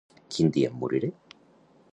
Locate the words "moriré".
0.85-1.11